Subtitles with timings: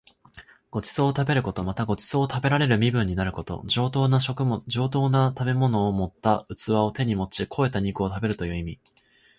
[0.71, 1.63] ご馳走を食べること。
[1.63, 3.61] また、ご馳走を食べられる身分になること。
[3.67, 4.81] 上等な食物を盛
[6.07, 8.79] った器を手に持ち肥えた肉を食べるという意味。